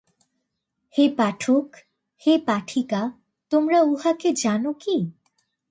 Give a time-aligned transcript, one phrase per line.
[0.95, 1.67] হে পাঠক,
[2.21, 3.01] হে পাঠিকা,
[3.51, 4.97] তোমরা উঁহাকে জান কি।